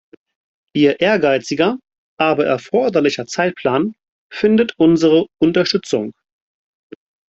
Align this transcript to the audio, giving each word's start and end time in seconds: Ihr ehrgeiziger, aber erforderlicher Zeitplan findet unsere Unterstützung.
Ihr 0.73 0.99
ehrgeiziger, 0.99 1.77
aber 2.19 2.43
erforderlicher 2.47 3.27
Zeitplan 3.27 3.93
findet 4.33 4.73
unsere 4.79 5.27
Unterstützung. 5.39 6.13